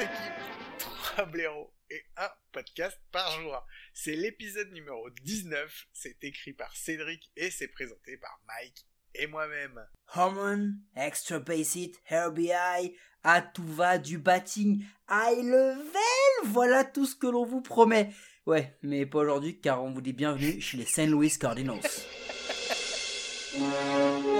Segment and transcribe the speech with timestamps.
[0.00, 0.08] ball 30 game.
[0.08, 0.78] équipes,
[1.14, 3.66] 3 blaireaux et un podcast par jour.
[3.92, 5.86] C'est l'épisode numéro 19.
[5.92, 9.80] C'est écrit par Cédric et c'est présenté par Mike et moi-même.
[10.14, 17.16] Hormone, extra base hit, RBI, à tout va du batting, high level, voilà tout ce
[17.16, 18.10] que l'on vous promet.
[18.46, 21.06] Ouais, mais pas aujourd'hui car on vous dit bienvenue chez les St.
[21.06, 21.80] Louis Cardinals.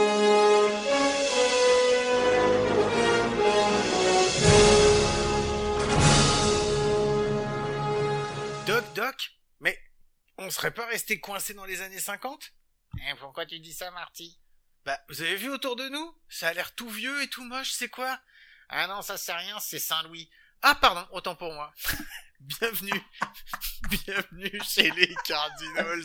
[8.66, 9.78] Doc Doc Mais
[10.38, 12.54] on serait pas resté coincé dans les années 50
[13.02, 14.40] Hein, pourquoi tu dis ça, Marty?
[14.86, 16.16] Bah, vous avez vu autour de nous?
[16.30, 18.20] Ça a l'air tout vieux et tout moche, c'est quoi?
[18.70, 20.30] Ah non, ça c'est rien, c'est Saint-Louis.
[20.62, 21.74] Ah pardon, autant pour moi.
[22.44, 23.02] bienvenue,
[23.90, 26.04] bienvenue chez les Cardinals.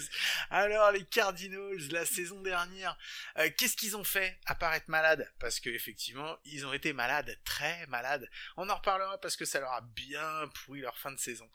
[0.51, 2.97] Alors les Cardinals, la saison dernière,
[3.39, 5.31] euh, qu'est-ce qu'ils ont fait à part malades?
[5.41, 8.29] Parce que effectivement, ils ont été malades, très malades.
[8.57, 11.49] On en reparlera parce que ça leur a bien pourri leur fin de saison.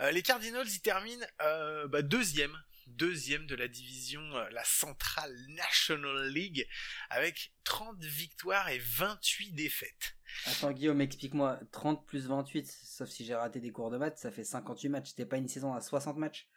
[0.00, 2.56] Euh, les Cardinals, ils terminent euh, bah, deuxième.
[2.86, 6.68] Deuxième de la division, euh, la Central National League,
[7.08, 10.16] avec 30 victoires et 28 défaites.
[10.46, 14.30] Attends Guillaume, explique-moi, 30 plus 28, sauf si j'ai raté des cours de maths, ça
[14.30, 15.10] fait 58 matchs.
[15.10, 16.48] C'était pas une saison à 60 matchs?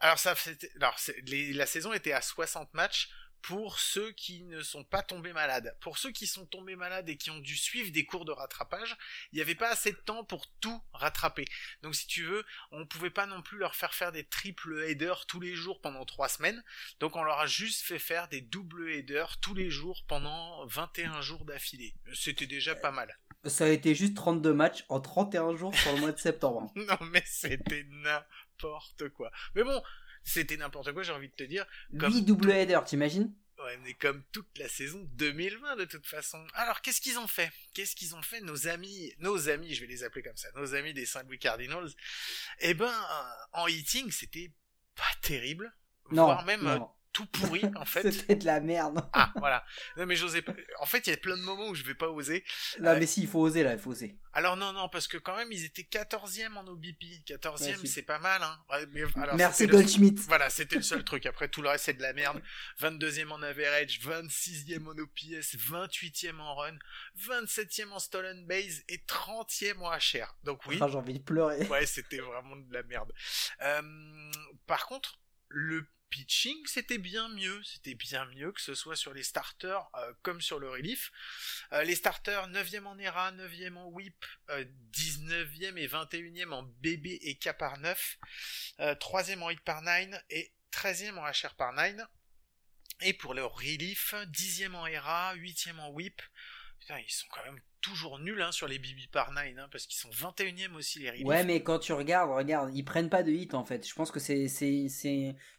[0.00, 0.34] Alors, ça,
[0.76, 3.10] alors la saison était à 60 matchs
[3.48, 5.76] pour ceux qui ne sont pas tombés malades.
[5.80, 8.96] Pour ceux qui sont tombés malades et qui ont dû suivre des cours de rattrapage,
[9.32, 11.44] il n'y avait pas assez de temps pour tout rattraper.
[11.82, 15.26] Donc, si tu veux, on pouvait pas non plus leur faire faire des triple headers
[15.26, 16.64] tous les jours pendant trois semaines.
[17.00, 21.20] Donc, on leur a juste fait faire des double headers tous les jours pendant 21
[21.20, 21.94] jours d'affilée.
[22.14, 23.14] C'était déjà pas mal.
[23.44, 26.72] Ça a été juste 32 matchs en 31 jours sur le mois de septembre.
[26.76, 29.30] Non, mais c'était n'importe quoi.
[29.54, 29.82] Mais bon,
[30.24, 31.66] c'était n'importe quoi, j'ai envie de te dire.
[31.98, 36.44] Comme 8 double header, t'imagines Ouais, mais comme toute la saison 2020 de toute façon.
[36.54, 37.52] Alors, qu'est-ce qu'ils ont fait?
[37.72, 40.74] Qu'est-ce qu'ils ont fait nos amis, nos amis, je vais les appeler comme ça, nos
[40.74, 41.90] amis des Saint-Louis Cardinals?
[42.60, 44.52] Eh ben, euh, en hitting, c'était
[44.96, 45.72] pas terrible,
[46.10, 46.90] Non, voire même euh, non.
[47.14, 48.10] Tout pourri en fait.
[48.12, 49.00] C'était de la merde.
[49.14, 49.64] ah, voilà.
[49.96, 50.52] Non, mais j'osais pas.
[50.80, 52.44] En fait, il y a plein de moments où je vais pas oser.
[52.80, 53.00] Non, Ouais.
[53.00, 54.18] mais si, il faut oser là, il faut oser.
[54.36, 57.22] Alors non, non, parce que quand même, ils étaient 14e en OBP.
[57.24, 58.58] 14e, Ouais, c'est- pas mal, hein.
[58.92, 60.20] Mais alors, Merci Goldschmidt.
[60.28, 61.24] Voilà, c'était le seul truc.
[61.26, 62.42] Après, tout le reste, c'est de la merde.
[62.80, 66.76] 22e en average, 26e en OPS, 28e en run,
[67.16, 70.34] 27e en stolen base et 30e en HR.
[70.42, 71.64] Donc oui, Ah, j'ai envie de pleurer.
[71.68, 73.12] ouais, c'était vraiment de la merde.
[73.62, 73.82] Euh,
[74.66, 77.60] par contre, le pitching, c'était bien mieux.
[77.64, 81.10] C'était bien mieux que ce soit sur les starters euh, comme sur le relief.
[81.72, 87.18] Euh, les starters, 9e en ERA, 9e en whip, euh, 19e et 21e en BB
[87.20, 88.18] et K par 9,
[88.78, 91.96] euh, 3e en hit par 9 et 13e en HR par 9.
[93.00, 96.22] Et pour leur relief, 10e en ERA, 8e en whip.
[96.86, 99.86] Putain, ils sont quand même toujours nuls hein, sur les BB par 9, hein, parce
[99.86, 101.24] qu'ils sont 21e aussi les reliefs.
[101.26, 103.88] Ouais, mais quand tu regardes, regarde, ils prennent pas de hit en fait.
[103.88, 104.44] Je pense que c'est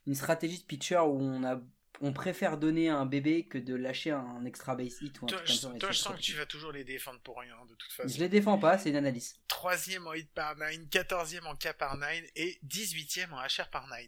[0.05, 1.59] une stratégie de pitcher où on a
[2.01, 5.37] on préfère donner un bébé que de lâcher un extra base hit ou un Toi,
[5.37, 5.79] truc comme je, ça.
[5.79, 8.19] toi, je sens que tu vas toujours les défendre pour rien, de toute Je façon.
[8.19, 9.35] les défends pas, c'est une analyse.
[9.47, 13.87] Troisième en hit par 9, 14e en K par 9 et 18e en HR par
[13.87, 13.99] 9.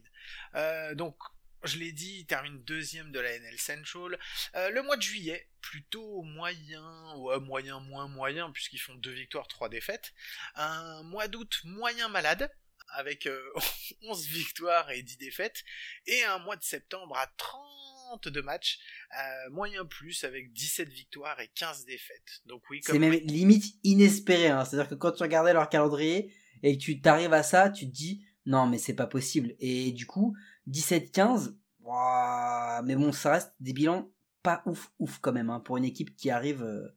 [0.55, 1.15] Euh, donc,
[1.63, 4.19] je l'ai dit, il termine deuxième de la NL Central.
[4.55, 9.47] Euh, le mois de juillet, plutôt moyen, ouais, moyen, moins moyen, puisqu'ils font deux victoires,
[9.47, 10.13] trois défaites.
[10.55, 12.51] Un mois d'août moyen malade,
[12.89, 13.41] avec euh,
[14.03, 15.63] 11 victoires et 10 défaites.
[16.05, 18.79] Et un mois de septembre à 32 matchs,
[19.17, 22.41] euh, moyen plus, avec 17 victoires et 15 défaites.
[22.45, 24.47] Donc oui, C'est même limite inespéré.
[24.47, 24.63] Hein.
[24.65, 26.33] C'est-à-dire que quand tu regardais leur calendrier
[26.63, 29.55] et que tu t'arrives à ça, tu te dis non mais c'est pas possible.
[29.59, 30.35] Et du coup,
[30.69, 34.11] 17-15, ouah, mais bon, ça reste des bilans
[34.43, 36.87] pas ouf ouf quand même hein, pour une équipe qui arrive euh,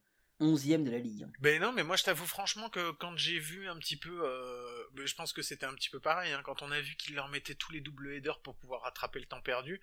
[0.40, 1.26] 11e de la ligue.
[1.38, 4.84] Ben non, mais moi je t'avoue franchement que quand j'ai vu un petit peu, euh,
[4.94, 7.14] ben, je pense que c'était un petit peu pareil, hein, quand on a vu qu'ils
[7.14, 9.80] leur mettaient tous les double headers pour pouvoir rattraper le temps perdu,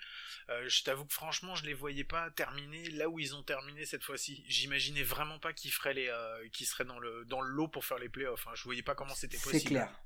[0.50, 3.86] euh, je t'avoue que franchement je les voyais pas terminer là où ils ont terminé
[3.86, 4.44] cette fois-ci.
[4.48, 7.86] J'imaginais vraiment pas qu'ils feraient les, euh, qu'ils seraient dans le dans le lot pour
[7.86, 8.48] faire les playoffs.
[8.48, 8.56] Hein.
[8.56, 9.60] Je voyais pas comment c'était possible.
[9.60, 10.02] C'est clair.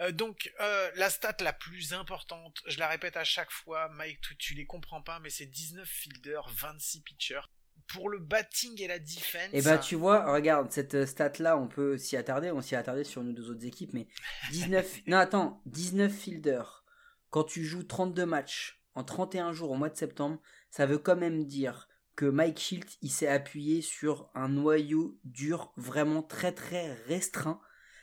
[0.00, 4.20] Euh, donc, euh, la stat la plus importante, je la répète à chaque fois, Mike,
[4.20, 7.40] tu, tu les comprends pas, mais c'est 19 fielders, 26 pitchers.
[7.88, 9.50] pour le batting et la defense.
[9.52, 13.02] Et bah tu vois, regarde, cette stat là, on peut s'y attarder, on s'y attarder
[13.02, 14.06] sur nos deux autres équipes, mais
[14.52, 16.84] 19, non attends, 19 fielders,
[17.30, 21.16] quand tu joues 32 matchs en 31 jours au mois de septembre, ça veut quand
[21.16, 26.92] même dire que Mike Shield il s'est appuyé sur un noyau dur vraiment très très
[27.06, 27.60] restreint.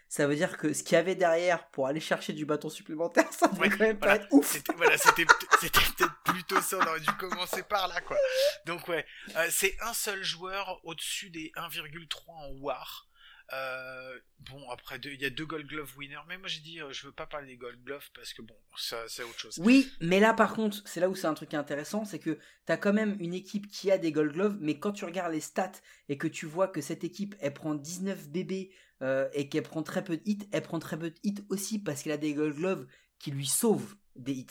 [0.09, 3.27] Ça veut dire que ce qu'il y avait derrière pour aller chercher du bâton supplémentaire,
[3.33, 4.51] ça devrait quand même voilà, pas être ouf.
[4.54, 8.18] C'était voilà, c'était peut-être plutôt ça, on aurait dû commencer par là quoi.
[8.65, 9.06] Donc ouais,
[9.36, 13.07] euh, c'est un seul joueur au-dessus des 1,3 en WAR.
[13.54, 16.92] Euh, bon après il y a deux Gold Glove winners, mais moi j'ai dit euh,
[16.92, 19.57] je veux pas parler des Gold Glove parce que bon ça c'est autre chose.
[19.60, 22.75] Oui, mais là par contre, c'est là où c'est un truc intéressant, c'est que t'as
[22.75, 25.71] quand même une équipe qui a des Gold Gloves, mais quand tu regardes les stats
[26.10, 28.71] et que tu vois que cette équipe elle prend 19 bébés
[29.01, 31.79] euh, et qu'elle prend très peu de hits, elle prend très peu de hits aussi
[31.79, 32.88] parce qu'elle a des Gold Gloves
[33.19, 34.47] qui lui sauvent des hits.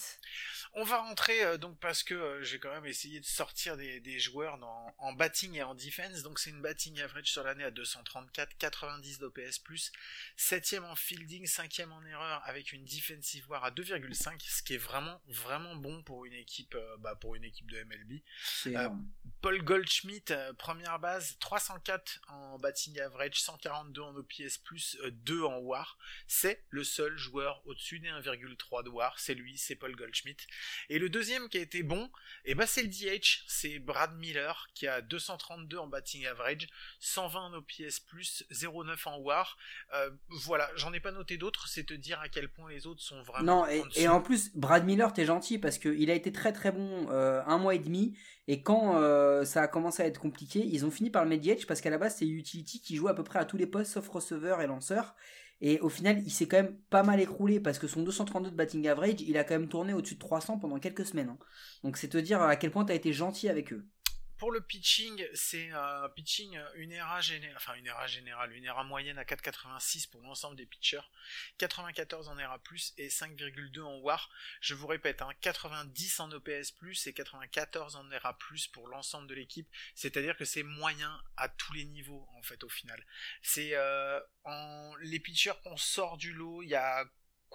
[0.73, 4.01] On va rentrer euh, donc parce que euh, j'ai quand même essayé de sortir des,
[4.01, 6.23] des joueurs dans, en batting et en defense.
[6.23, 9.63] Donc c'est une batting average sur l'année à 234, 90 d'OPS+,
[10.39, 14.79] 7ème en fielding, 5ème en erreur avec une defensive war à 2,5, ce qui est
[14.79, 18.21] vraiment vraiment bon pour une équipe euh, bah, pour une équipe de MLB.
[19.41, 24.61] Paul Goldschmidt, première base, 304 en batting average, 142 en OPS+,
[25.03, 25.99] euh, 2 en WAR.
[26.27, 30.47] C'est le seul joueur au-dessus des 1,3 de WAR, c'est lui, c'est Paul Goldschmidt.
[30.89, 32.11] Et le deuxième qui a été bon,
[32.45, 36.69] eh ben c'est le DH, c'est Brad Miller qui a 232 en batting average,
[37.01, 38.03] 120 en OPS+,
[38.51, 39.57] 0,9 en WAR.
[39.95, 43.03] Euh, voilà, j'en ai pas noté d'autres, c'est te dire à quel point les autres
[43.03, 44.01] sont vraiment Non, et, en dessous.
[44.01, 47.43] et en plus, Brad Miller, t'es gentil parce qu'il a été très très bon euh,
[47.47, 48.17] un mois et demi.
[48.49, 51.67] Et quand euh, ça a commencé à être compliqué, ils ont fini par le mediate
[51.67, 53.93] parce qu'à la base, c'est Utility qui joue à peu près à tous les postes
[53.93, 55.15] sauf receveur et lanceur.
[55.61, 58.57] Et au final, il s'est quand même pas mal écroulé parce que son 232 de
[58.57, 61.31] batting average, il a quand même tourné au-dessus de 300 pendant quelques semaines.
[61.31, 61.39] hein.
[61.83, 63.87] Donc c'est te dire à quel point t'as été gentil avec eux.
[64.39, 68.65] Pour le pitching, c'est un pitching, euh, une ERA générale, enfin une ERA générale, une
[68.65, 71.09] ERA moyenne à 4,86 pour l'ensemble des pitchers,
[71.57, 72.61] 94 en ERA+,
[72.99, 74.29] et 5,2 en WAR.
[74.61, 76.75] Je vous répète, hein, 90 en OPS+,
[77.07, 78.37] et 94 en ERA+,
[78.73, 79.69] pour l'ensemble de l'équipe.
[79.95, 83.07] C'est-à-dire que c'est moyen à tous les niveaux, en fait, au final.
[83.41, 87.07] C'est, euh, en, les pitchers qu'on sort du lot, il y a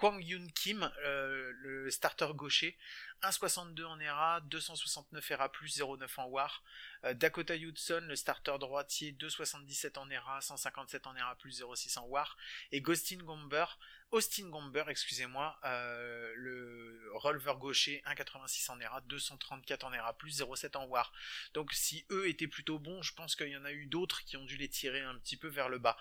[0.02, 2.76] Kwang Yoon Kim, euh, le starter gaucher,
[3.22, 6.64] 1,62 en ERA, 269 ERA+, 0,9 en WAR.
[7.04, 12.36] Euh, Dakota Hudson, le starter droitier, 2,77 en ERA, 157 en ERA+, 0,6 en WAR.
[12.72, 20.76] Et Austin Gomber, excusez-moi, euh, le releveur gaucher, 1,86 en ERA, 234 en ERA+, 0,7
[20.78, 21.12] en WAR.
[21.54, 24.36] Donc si eux étaient plutôt bons, je pense qu'il y en a eu d'autres qui
[24.36, 25.96] ont dû les tirer un petit peu vers le bas.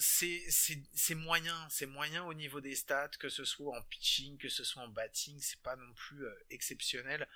[0.00, 4.64] C'est moyen, c'est moyen au niveau des stats, que ce soit en pitching, que ce
[4.64, 7.28] soit en batting, c'est pas non plus euh, exceptionnel.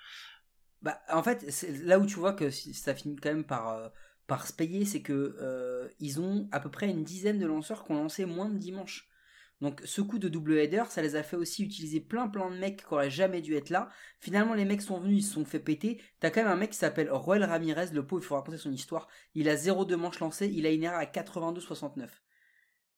[0.81, 1.45] Bah, en fait,
[1.83, 3.89] là où tu vois que ça finit quand même par, euh,
[4.27, 7.85] par se payer, c'est que euh, ils ont à peu près une dizaine de lanceurs
[7.85, 9.09] qui ont lancé moins de dimanche.
[9.61, 12.57] Donc ce coup de double header, ça les a fait aussi utiliser plein plein de
[12.57, 13.89] mecs qui auraient jamais dû être là.
[14.19, 16.01] Finalement, les mecs sont venus, ils se sont fait péter.
[16.19, 18.71] T'as quand même un mec qui s'appelle Roel Ramirez, le pauvre, il faut raconter son
[18.71, 19.07] histoire.
[19.33, 22.09] Il a 0 manches lancées, il a une erreur à 82,69.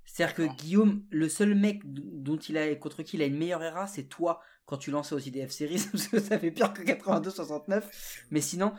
[0.07, 0.55] C'est-à-dire que.
[0.55, 4.05] Guillaume, le seul mec dont il a contre qui il a une meilleure ERA, c'est
[4.05, 7.83] toi quand tu lançais aux IDF Series, parce que ça fait pire que 82-69.
[8.31, 8.73] Mais sinon,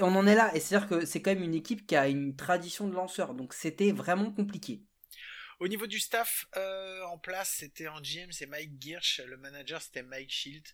[0.00, 0.54] on en est là.
[0.54, 3.34] Et c'est-à-dire que c'est quand même une équipe qui a une tradition de lanceurs.
[3.34, 4.82] Donc c'était vraiment compliqué.
[5.60, 9.80] Au niveau du staff euh, en place, c'était en GM, c'est Mike Girsch, le manager
[9.80, 10.66] c'était Mike Shield.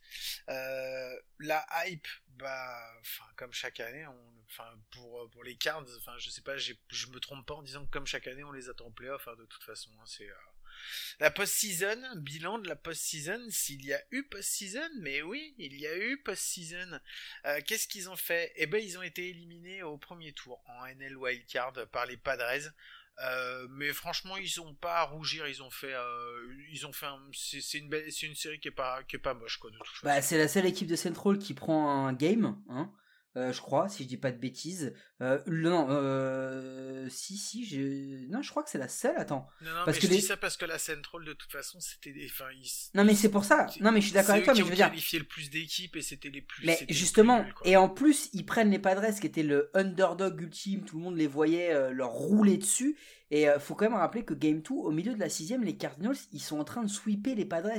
[0.48, 4.06] Euh, la hype, bah, enfin comme chaque année,
[4.46, 6.74] enfin pour pour les Cards, enfin je sais pas, je
[7.08, 9.28] me trompe pas en disant que comme chaque année on les attend en playoff.
[9.28, 10.34] hein, de toute façon, hein, c'est euh,
[11.18, 15.86] la post-season, bilan de la post-season, s'il y a eu post-season, mais oui, il y
[15.86, 16.98] a eu post-season.
[17.66, 18.52] Qu'est-ce qu'ils ont fait?
[18.56, 22.70] Eh ben, ils ont été éliminés au premier tour en NL Wildcard par les Padres.
[23.22, 25.46] Euh, mais franchement, ils ont pas à rougir.
[25.46, 27.06] Ils ont fait, euh, ils ont fait.
[27.06, 29.70] un- C'est une belle, c'est une série qui est pas, qui est pas moche quoi
[29.70, 30.06] de toute façon.
[30.06, 32.90] Bah, c'est la seule équipe de Central qui prend un game, hein,
[33.36, 34.94] euh, je crois, si je dis pas de bêtises.
[35.22, 38.26] Euh, non, euh, si, si, je...
[38.30, 39.16] non, je crois que c'est la seule.
[39.18, 39.46] Attends.
[39.60, 41.52] non, non, parce mais que je les- dis ça parce que la Central de toute
[41.52, 43.66] façon, c'était des, enfin, ils- Non, mais c'est pour ça.
[43.80, 44.88] Non, mais je suis d'accord avec toi, mais je veux dire.
[44.88, 46.66] qualifié le plus d'équipes et c'était les plus.
[46.66, 50.40] Mais plus justement, nuls, et en plus, ils prennent les Padres qui étaient le underdog
[50.40, 52.96] ultime, tout le monde les voyait euh, leur rouler dessus.
[53.32, 55.76] Et euh, faut quand même rappeler que Game 2, au milieu de la sixième, les
[55.76, 57.70] Cardinals, ils sont en train de sweeper les Padres.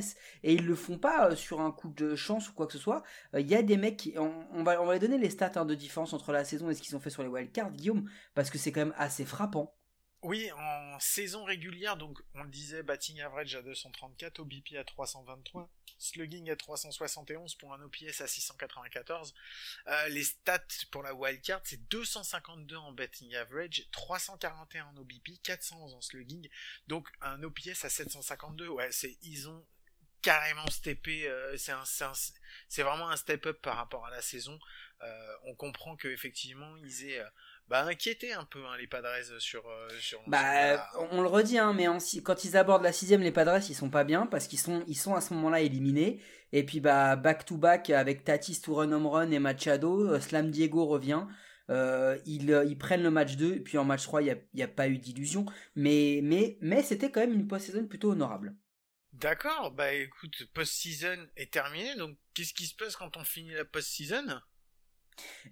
[0.43, 3.03] Et ils le font pas sur un coup de chance ou quoi que ce soit.
[3.37, 4.13] Il y a des mecs qui...
[4.17, 6.69] On, on va, on va les donner les stats hein, de différence entre la saison
[6.69, 9.25] et ce qu'ils ont fait sur les wildcards, Guillaume, parce que c'est quand même assez
[9.25, 9.75] frappant.
[10.23, 15.67] Oui, en saison régulière, donc on le disait, batting average à 234, OBP à 323,
[15.97, 19.33] slugging à 371 pour un OPS à 694.
[19.87, 20.59] Euh, les stats
[20.91, 26.47] pour la wildcard, c'est 252 en batting average, 341 en OBP, 411 en slugging,
[26.85, 28.67] donc un OPS à 752.
[28.67, 29.65] Ouais, c'est ils ont
[30.21, 34.59] carrément steppé, euh, c'est vraiment un step up par rapport à la saison.
[35.03, 37.27] Euh, on comprend que effectivement ils aient euh,
[37.67, 41.73] bah, inquiété un peu hein, les Padres sur euh, sur Bah, on le redit, hein,
[41.73, 44.59] mais en quand ils abordent la sixième, les Padres, ils sont pas bien parce qu'ils
[44.59, 46.21] sont, ils sont à ce moment-là éliminés.
[46.53, 50.51] Et puis, bah, back to back avec Tatis to run home run et Machado, Slam
[50.51, 51.25] Diego revient.
[51.71, 54.67] Euh, ils, ils prennent le match 2, et puis en match 3, il n'y a,
[54.67, 55.45] pas eu d'illusion.
[55.75, 58.55] Mais, mais, mais c'était quand même une post-saison plutôt honorable.
[59.13, 63.65] D'accord, bah écoute, post-season est terminé, donc qu'est-ce qui se passe quand on finit la
[63.65, 64.41] post-season?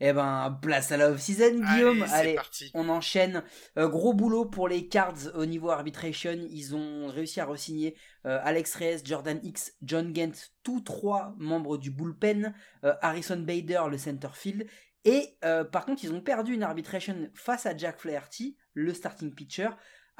[0.01, 2.03] Eh ben, place à la off-season, Guillaume.
[2.03, 2.71] Allez, Allez, c'est parti.
[2.73, 3.43] on enchaîne.
[3.77, 6.37] Euh, gros boulot pour les Cards au niveau arbitration.
[6.49, 7.95] Ils ont réussi à re-signer
[8.25, 10.31] euh, Alex Reyes, Jordan X, John Gant,
[10.63, 14.67] tous trois membres du bullpen, euh, Harrison Bader, le center field.
[15.05, 15.37] Et
[15.71, 19.69] par contre, ils ont perdu une arbitration face à Jack Flaherty, le starting pitcher.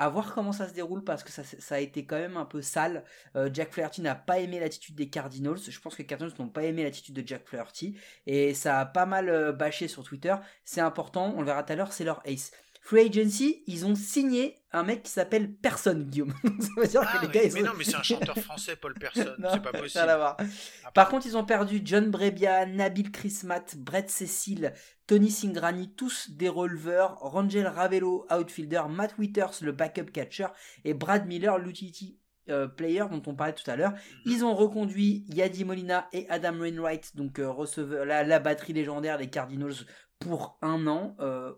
[0.01, 2.61] À voir comment ça se déroule parce que ça, a été quand même un peu
[2.61, 3.03] sale.
[3.35, 5.59] Euh, Jack Flaherty n'a pas aimé l'attitude des Cardinals.
[5.67, 7.97] Je pense que les Cardinals n'ont pas aimé l'attitude de Jack Flaherty.
[8.25, 10.33] Et ça a pas mal euh, bâché sur Twitter.
[10.63, 12.53] C'est important, on le verra tout à l'heure, c'est leur ace.
[12.81, 16.33] Free Agency, ils ont signé un mec qui s'appelle Personne, Guillaume.
[16.59, 18.37] ça veut dire Ah, que les oui, gars, ils mais non, mais c'est un chanteur
[18.37, 19.99] français, Paul Person, Non, c'est pas possible.
[20.09, 20.37] à voir.
[20.85, 24.73] Ah, Par contre, ils ont perdu John Brebbia, Nabil Chrismat, Brett Cecil,
[25.07, 30.47] Tony Singrani, tous des releveurs, Rangel Ravello, outfielder, Matt Withers, le backup catcher,
[30.85, 32.17] et Brad Miller, l'utility
[32.49, 33.93] euh, player dont on parlait tout à l'heure.
[34.25, 39.17] Ils ont reconduit Yadi Molina et Adam Wainwright, donc euh, receveur, la, la batterie légendaire
[39.19, 39.73] des Cardinals
[40.19, 41.15] pour un an.
[41.19, 41.53] euh,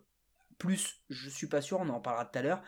[0.62, 2.62] plus, je suis pas sûr, on en parlera tout à l'heure.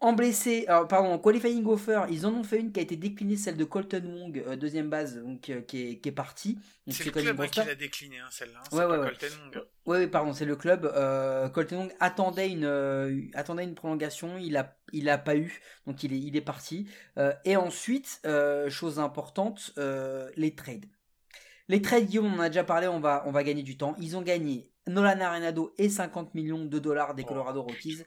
[0.00, 2.96] En blessé, alors, pardon, en qualifying offer, ils en ont fait une qui a été
[2.96, 6.58] déclinée, celle de Colton Wong, euh, deuxième base, donc euh, qui, est, qui est partie.
[6.88, 8.60] C'est le club hein, qui l'a décliné, hein, celle-là.
[8.60, 9.08] hein, Ouais, ouais, ouais.
[9.18, 9.64] Colton Wong.
[9.86, 10.84] Oui, oui, pardon, c'est le club.
[10.94, 16.02] Euh, Colton Wong attendait une, attendait une prolongation, il a, il a pas eu, donc
[16.02, 16.86] il est, il est parti.
[17.44, 18.20] Et ensuite,
[18.68, 19.72] chose importante,
[20.36, 20.86] les trades.
[21.68, 23.94] Les trades, Guillaume, on en a déjà parlé, on va, on va gagner du temps.
[23.98, 28.02] Ils ont gagné Nolan Arenado et 50 millions de dollars des Oh, Colorado Rockies.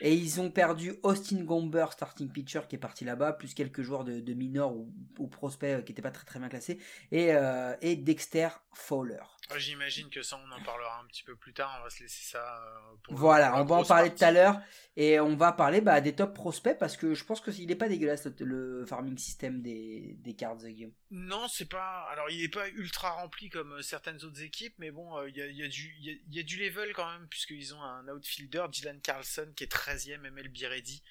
[0.00, 4.04] Et ils ont perdu Austin Gomber, starting pitcher, qui est parti là-bas, plus quelques joueurs
[4.04, 6.78] de, de mineurs ou, ou prospects euh, qui n'étaient pas très très bien classés,
[7.12, 9.22] et, euh, et Dexter Fowler.
[9.48, 11.76] Ah, J'imagine que ça, on en parlera un petit peu plus tard.
[11.80, 13.14] On va se laisser ça euh, pour.
[13.14, 14.60] Voilà, on va en parler tout à l'heure
[14.96, 17.76] et on va parler bah, des top prospects parce que je pense que il est
[17.76, 20.92] pas dégueulasse le, farming system des, des cards Guillaume.
[21.10, 22.06] Non, c'est pas.
[22.10, 25.46] Alors, il est pas ultra rempli comme certaines autres équipes, mais bon, il y, a,
[25.46, 28.06] y, a du- y, a, il y a du level quand même, puisqu'ils ont un
[28.08, 31.02] outfielder, Dylan Carlson, qui est 13e MLB ready.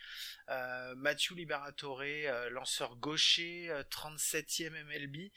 [0.50, 5.32] Euh, Matthew Liberatore, euh, lanceur gaucher, euh, 37e MLB.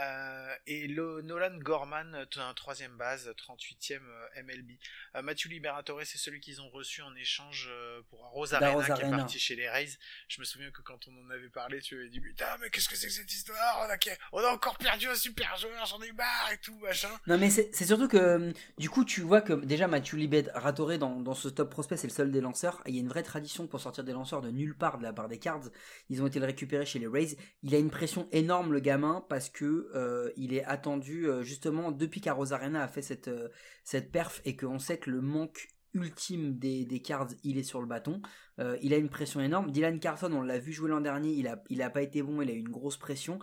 [0.00, 4.72] Euh, et le, Nolan Gorman, un troisième base, 38e euh, MLB.
[5.22, 7.68] Matthew Liberatore, c'est celui qu'ils ont reçu en échange
[8.10, 9.88] pour Rosarena, qui est parti chez les Rays.
[10.28, 12.88] Je me souviens que quand on en avait parlé, tu avais dit putain, mais qu'est-ce
[12.88, 13.80] que c'est que cette histoire?
[13.80, 13.96] On a,
[14.32, 17.10] on a encore perdu un super joueur, j'en ai marre et tout, machin.
[17.26, 21.34] Non mais c'est surtout que du coup tu vois que déjà Mathieu Liberatoré dans, dans
[21.34, 22.82] ce top prospect c'est le seul des lanceurs.
[22.86, 25.12] Il y a une vraie tradition pour sortir des lanceurs de nulle part de la
[25.12, 25.70] part des cards.
[26.10, 27.36] Ils ont été le récupérer chez les Rays.
[27.62, 31.90] Il a une pression énorme le gamin parce que euh, il est attendu euh, justement
[31.90, 33.48] depuis qu'Arosarena a fait cette, euh,
[34.12, 38.20] perf et qu'on sait que le manque ultime des, cards il est sur le bâton.
[38.82, 39.70] Il a une pression énorme.
[39.70, 42.42] Dylan Carson on l'a vu jouer l'an dernier, il a, il a pas été bon,
[42.42, 43.38] il a eu une grosse pression.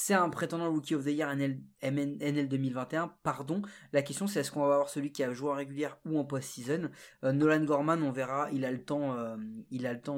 [0.00, 3.62] C'est un prétendant Rookie of the Year NL, NL 2021, pardon.
[3.92, 6.24] La question c'est est-ce qu'on va avoir celui qui a joué en régulière ou en
[6.24, 6.92] post-season?
[7.24, 9.16] Euh, Nolan Gorman, on verra, il a le temps,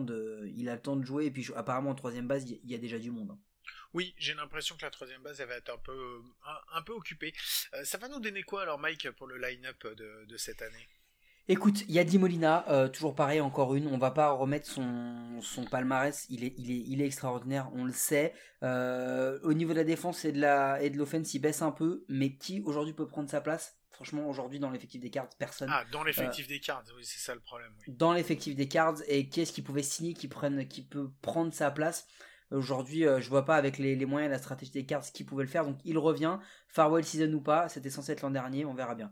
[0.03, 3.31] de, jouer et puis apparemment en troisième base il y- a déjà du monde.
[3.31, 3.39] hein.
[3.95, 6.23] Oui, j'ai l'impression que la troisième base elle va être un peu, euh,
[6.75, 7.33] un, occupée.
[7.73, 10.89] Euh, ça va nous donner quoi alors, Mike, pour le line-up de cette année?
[11.51, 13.89] Écoute, Yadi Molina, euh, toujours pareil, encore une.
[13.89, 16.25] On va pas remettre son, son palmarès.
[16.31, 18.35] Il est, il, est, il est extraordinaire, on le sait.
[18.63, 21.73] Euh, au niveau de la défense et de la et de l'offense, il baisse un
[21.73, 22.05] peu.
[22.09, 23.75] Mais qui aujourd'hui peut prendre sa place?
[23.91, 25.69] Franchement, aujourd'hui dans l'effectif des cartes, personne.
[25.73, 27.73] Ah, dans l'effectif des cards, oui, c'est ça le problème.
[27.81, 27.95] Oui.
[27.97, 31.53] Dans l'effectif des cards et qui est-ce qui pouvait signer, qui prenne, qui peut prendre
[31.53, 32.07] sa place?
[32.53, 35.25] Aujourd'hui, euh, je vois pas avec les, les moyens et la stratégie des cards qui
[35.25, 35.65] pouvait le faire.
[35.65, 36.39] Donc il revient,
[36.69, 37.69] farewell season ou pas.
[37.69, 39.11] C'était censé être l'an dernier, on verra bien.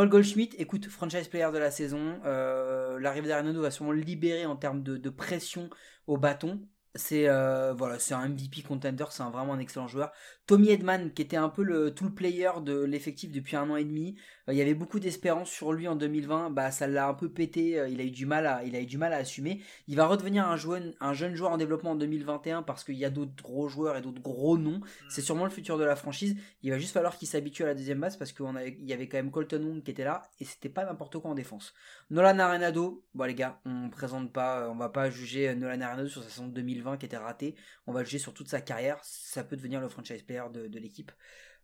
[0.00, 2.22] Paul Goldschmidt, écoute, franchise player de la saison.
[2.24, 5.68] Euh, L'arrivée d'Arenado va sûrement libérer en termes de pression
[6.06, 6.66] au bâton.
[6.96, 10.10] C'est euh, voilà, c'est un MVP contender, c'est un, vraiment un excellent joueur.
[10.46, 13.76] Tommy Edman, qui était un peu le tout le player de l'effectif depuis un an
[13.76, 14.16] et demi,
[14.48, 16.50] euh, il y avait beaucoup d'espérance sur lui en 2020.
[16.50, 17.78] Bah, ça l'a un peu pété.
[17.78, 19.62] euh, il a eu du mal à, il a eu du mal à assumer.
[19.86, 23.04] Il va redevenir un jeune, un jeune joueur en développement en 2021 parce qu'il y
[23.04, 24.80] a d'autres gros joueurs et d'autres gros noms.
[25.08, 26.36] C'est sûrement le futur de la franchise.
[26.64, 28.44] Il va juste falloir qu'il s'habitue à la deuxième base parce qu'il
[28.80, 31.34] y avait quand même Colton Wong qui était là et c'était pas n'importe quoi en
[31.36, 31.72] défense.
[32.10, 36.24] Nolan Arenado, bon les gars, on présente pas, on va pas juger Nolan Arenado sur
[36.24, 37.54] sa saison 2020 qui était ratée.
[37.86, 38.98] On va le juger sur toute sa carrière.
[39.02, 41.12] Ça peut devenir le franchise player de, de l'équipe.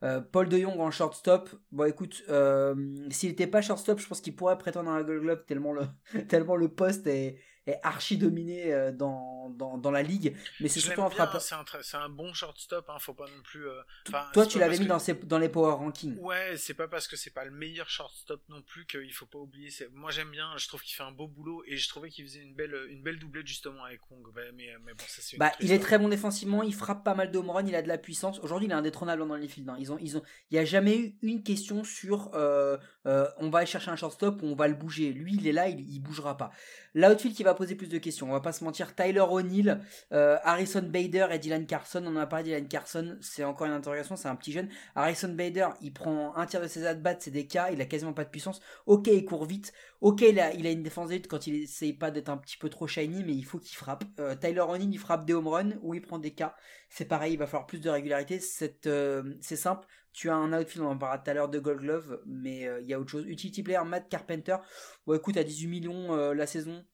[0.03, 1.49] Euh, Paul De Jong en shortstop.
[1.73, 2.75] Bon, écoute, euh,
[3.11, 5.87] s'il n'était pas shortstop, je pense qu'il pourrait prétendre à un Gold Glove tellement le,
[6.29, 10.37] tellement le poste est, est archi dominé euh, dans, dans, dans la ligue.
[10.61, 11.43] Mais c'est surtout un bien, frappeur.
[11.83, 13.69] C'est un, bon shortstop, hein, faut pas non plus.
[13.69, 13.81] euh,
[14.33, 16.17] Toi, tu l'avais mis que- dans, ses, dans les power rankings.
[16.19, 19.39] Ouais, c'est pas parce que c'est pas le meilleur shortstop non plus qu'il faut pas
[19.39, 19.71] oublier.
[19.93, 22.41] Moi j'aime bien, je trouve qu'il fait un beau boulot et je trouvais qu'il faisait
[22.43, 24.25] une belle, une belle doublette justement avec Wong.
[24.35, 27.15] Bah, mais, mais bon, ça une Bah, il est très bon défensivement, il frappe pas
[27.15, 28.39] mal de home run, il a de la puissance.
[28.41, 29.69] Aujourd'hui, il est indétrônable dans les fields.
[29.69, 29.77] hein.
[29.79, 33.51] Ils ont, ils ont, il y a jamais eu une question sur euh, euh, on
[33.51, 35.13] va aller chercher un shortstop ou on va le bouger.
[35.13, 36.51] Lui, il est là, il, il bougera pas.
[36.97, 38.27] L'outfield qui va poser plus de questions.
[38.27, 38.95] On va pas se mentir.
[38.95, 39.81] Tyler O'Neill,
[40.13, 42.03] euh, Harrison Bader et Dylan Carson.
[42.07, 43.19] On en a parlé Dylan Carson.
[43.21, 44.17] C'est encore une interrogation.
[44.17, 44.71] C'est un petit jeune.
[44.95, 47.69] Harrison Bader, il prend un tiers de ses at-bats, c'est des cas.
[47.71, 48.63] Il a quasiment pas de puissance.
[48.87, 49.75] Ok, il court vite.
[50.01, 52.57] Ok, il a, il a une défense d'élite quand il essaye pas d'être un petit
[52.57, 54.05] peu trop shiny, mais il faut qu'il frappe.
[54.19, 56.57] Euh, Tyler O'Neill, il frappe des home runs ou il prend des cas.
[56.89, 58.39] C'est pareil, il va falloir plus de régularité.
[58.41, 59.87] C'est euh, c'est simple.
[60.13, 62.81] Tu as un outfield, on en parlera tout à l'heure de Gold Glove, mais euh,
[62.81, 63.27] il y a autre chose.
[63.27, 64.57] Utility player, Matt Carpenter.
[65.07, 66.85] Bon, écoute, à 18 millions euh, la saison,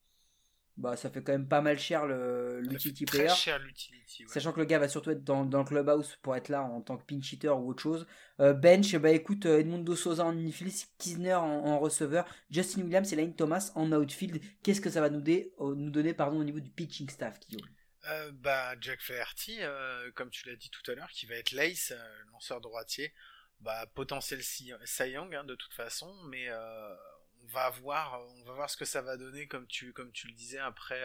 [0.75, 3.33] bah ça fait quand même pas mal cher l'utility très player.
[3.35, 4.23] cher l'utility.
[4.23, 4.29] ouais.
[4.31, 6.81] Sachant que le gars va surtout être dans, dans le clubhouse pour être là en
[6.81, 8.07] tant que pinch hitter ou autre chose.
[8.39, 13.15] Euh, bench, bah écoute, Edmundo Sosa en infield, Kisner en, en receveur, Justin Williams et
[13.15, 14.41] Lane Thomas en outfield.
[14.63, 17.69] Qu'est-ce que ça va nous, dé- nous donner pardon, au niveau du pitching staff, Guillaume?
[18.07, 21.51] Euh, bah, Jack Flaherty, euh, comme tu l'as dit tout à l'heure, qui va être
[21.51, 23.13] l'ace, euh, lanceur droitier,
[23.61, 24.73] bah, potentiel Cy
[25.11, 29.01] Young, hein, de toute façon, mais on va voir, on va voir ce que ça
[29.01, 31.01] va donner, comme tu, comme tu le disais, après,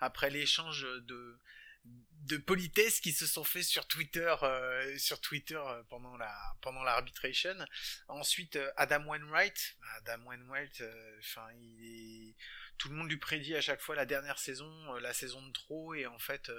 [0.00, 1.38] après l'échange de,
[1.84, 6.82] de politesses qui se sont faits sur Twitter, euh, sur Twitter euh, pendant la, pendant
[6.82, 7.54] l'arbitration.
[8.08, 10.82] Ensuite, euh, Adam Wainwright, Adam Wainwright,
[11.18, 11.48] enfin,
[12.78, 15.94] tout le monde lui prédit à chaque fois la dernière saison, la saison de trop,
[15.94, 16.50] et en fait,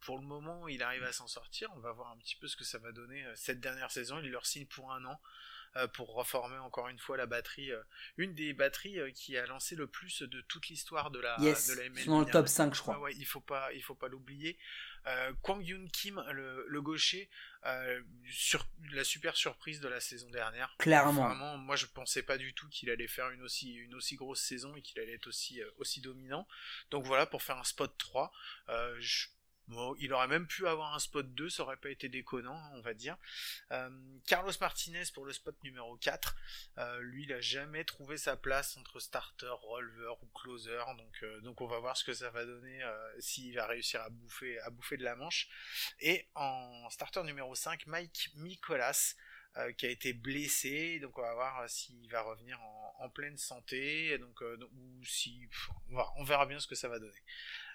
[0.00, 1.70] pour le moment, il arrive à s'en sortir.
[1.74, 4.20] On va voir un petit peu ce que ça va donner cette dernière saison.
[4.20, 5.20] Il leur signe pour un an
[5.86, 7.82] pour reformer encore une fois la batterie, euh,
[8.16, 11.68] une des batteries euh, qui a lancé le plus de toute l'histoire de la, Yes,
[11.68, 11.98] de la ils MLB.
[12.04, 12.48] sont dans le top hein.
[12.48, 12.98] 5, je crois.
[12.98, 14.58] Ouais, il faut pas, il faut pas l'oublier.
[15.06, 17.30] Euh, Kwang Yoon Kim, le, le gaucher,
[17.64, 20.74] euh, sur, la super surprise de la saison dernière.
[20.78, 21.26] Clairement.
[21.28, 24.40] Vraiment, moi je pensais pas du tout qu'il allait faire une aussi, une aussi grosse
[24.40, 26.46] saison et qu'il allait être aussi, euh, aussi dominant.
[26.90, 28.32] Donc voilà, pour faire un spot 3,
[28.68, 29.28] euh, je-
[29.68, 32.80] bon, il aurait même pu avoir un spot 2, ça aurait pas été déconnant, on
[32.80, 33.16] va dire.
[33.72, 33.90] Euh,
[34.26, 36.36] Carlos Martinez pour le spot numéro 4,
[36.78, 41.40] euh, lui il a jamais trouvé sa place entre starter, releveur ou closer, donc, euh,
[41.40, 42.82] donc on va voir ce que ça va donner
[43.18, 45.48] s'il va réussir à bouffer, à bouffer de la manche.
[46.00, 49.14] Et en starter numéro 5, Mike Nicolas,
[49.58, 53.36] euh, qui a été blessé, donc on va voir euh, s'il va revenir en, pleine
[53.36, 55.48] santé, donc, euh, ou si
[56.16, 57.22] on, verra bien ce que ça va donner.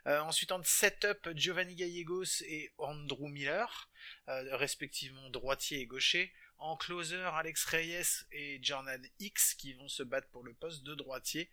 [0.06, 3.90] Ensuite en setup, Giovanni Gallegos et Andrew Miller,
[4.28, 6.34] respectivement droitier et gaucher.
[6.58, 10.94] En closer, Alex Reyes et Jordan X qui vont se battre pour le poste de
[10.94, 11.50] droitier.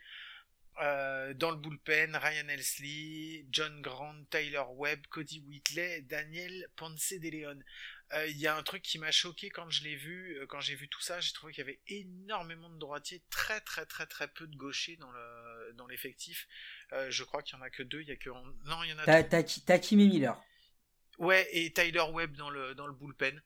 [0.81, 7.29] Euh, dans le bullpen, Ryan Elsley, John Grant, Tyler Webb, Cody Whitley, Daniel Ponce de
[7.29, 7.59] Leon.
[8.15, 10.61] Euh, Il y a un truc qui m'a choqué quand je l'ai vu, euh, quand
[10.61, 14.07] j'ai vu tout ça, j'ai trouvé qu'il y avait énormément de droitiers, très très très
[14.07, 16.49] très peu de gauchers dans le dans l'effectif.
[16.93, 18.91] Euh, je crois qu'il y en a que deux, il y a que non, il
[18.91, 19.23] y en a T'as
[19.93, 20.37] Miller?
[21.21, 23.41] Ouais, et Tyler Webb dans le dans le bullpen.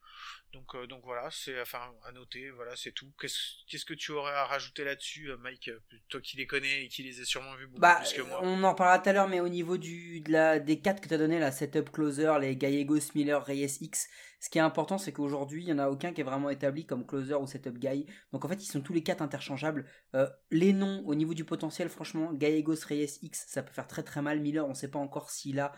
[0.52, 3.12] Donc euh, donc voilà, c'est enfin à noter, voilà, c'est tout.
[3.20, 6.84] Qu'est-ce qu'est-ce que tu aurais à rajouter là-dessus, euh, Mike, euh, toi qui les connais
[6.84, 8.38] et qui les a sûrement vus beaucoup Bah, plus que moi?
[8.42, 11.08] on en parlera tout à l'heure, mais au niveau du, de la, des quatre que
[11.08, 14.08] tu as donné, la setup closer, les Gallegos, Miller, Reyes X,
[14.38, 16.87] ce qui est important, c'est qu'aujourd'hui, il n'y en a aucun qui est vraiment établi
[16.87, 18.06] comme closer ou setup guy.
[18.32, 19.84] Donc en fait, ils sont tous les quatre interchangeables.
[20.14, 24.04] Euh, les noms, au niveau du potentiel, franchement, Gallegos, Reyes X, ça peut faire très
[24.04, 24.38] très mal.
[24.38, 25.72] Miller, on ne sait pas encore s'il a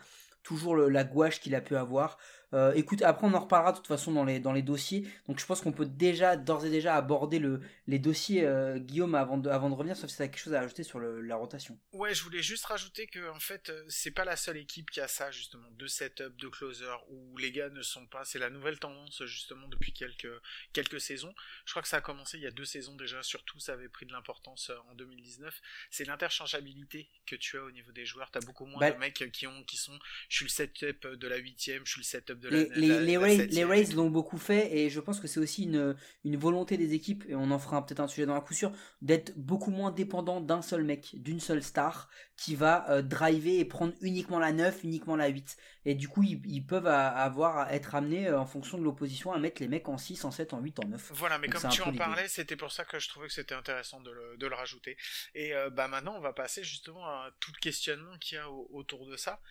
[0.47, 2.17] toujours le- la gouache qu'il a pu avoir.
[2.53, 5.05] Euh, écoute, après on en reparlera de toute façon dans les, dans les dossiers.
[5.27, 9.15] Donc je pense qu'on peut déjà, d'ores et déjà, aborder le, les dossiers, euh, Guillaume,
[9.15, 11.19] avant de, avant de revenir, sauf si tu as quelque chose à ajouter sur le,
[11.19, 11.77] la rotation.
[11.91, 15.01] Ouais, je voulais juste rajouter que en fait, euh, c'est pas la seule équipe qui
[15.01, 18.23] a ça justement, de setup, de closer, où les gars ne sont pas.
[18.23, 20.31] C'est la nouvelle tendance justement depuis quelques
[20.71, 21.33] quelques saisons.
[21.65, 23.21] Je crois que ça a commencé il y a deux saisons déjà.
[23.23, 25.53] Surtout, ça avait pris de l'importance en 2019.
[25.91, 28.31] C'est l'interchangeabilité que tu as au niveau des joueurs.
[28.31, 29.99] T'as beaucoup moins Bah- de mecs qui ont qui sont.
[30.29, 32.57] Je suis le setup de la huitième, je suis le setup de la.
[32.57, 33.69] Les, les, la- les la Rays, septième.
[33.69, 36.93] les Rays l'ont beaucoup fait et je pense que c'est aussi une, une volonté des
[36.93, 38.71] équipes, et on en fera peut-être un sujet dans la coup sûr,
[39.01, 43.65] d'être beaucoup moins dépendant d'un seul mec, d'une seule star qui va euh, driver et
[43.65, 45.57] prendre uniquement la 9, uniquement la 8.
[45.85, 49.31] Et du coup, ils, ils peuvent avoir à être amenés euh, en fonction de l'opposition
[49.31, 51.11] à mettre les mecs en 6, en 7, en 8, en 9.
[51.15, 53.55] Voilà, mais Donc, comme tu en parlais, c'était pour ça que je trouvais que c'était
[53.55, 54.97] intéressant de le, de le rajouter.
[55.33, 58.49] Et euh, bah maintenant, on va passer justement à tout le questionnement qu'il y a
[58.51, 59.41] au- autour de ça.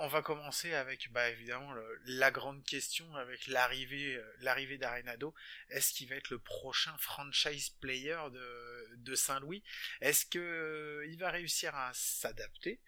[0.00, 5.34] On va commencer avec, bah évidemment, le- la grande question avec l'arrivée, euh, l'arrivée d'Arenado.
[5.70, 9.62] Est-ce qu'il va être le prochain franchise player de, de Saint-Louis?
[10.00, 12.80] Est-ce que euh, il va réussir à s'adapter?